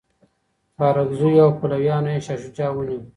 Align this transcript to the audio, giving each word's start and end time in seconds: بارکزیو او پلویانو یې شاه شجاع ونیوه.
بارکزیو 0.77 1.39
او 1.45 1.51
پلویانو 1.59 2.09
یې 2.13 2.19
شاه 2.25 2.39
شجاع 2.41 2.71
ونیوه. 2.73 3.03